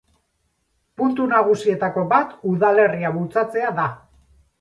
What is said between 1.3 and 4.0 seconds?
nagusietako bat udalerria bultzatzea da.